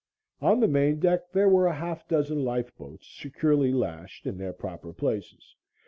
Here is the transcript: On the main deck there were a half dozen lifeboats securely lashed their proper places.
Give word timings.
On 0.41 0.59
the 0.59 0.67
main 0.67 0.99
deck 0.99 1.31
there 1.31 1.47
were 1.47 1.67
a 1.67 1.75
half 1.75 2.07
dozen 2.07 2.43
lifeboats 2.43 3.07
securely 3.07 3.71
lashed 3.71 4.23
their 4.25 4.51
proper 4.51 4.93
places. 4.93 5.55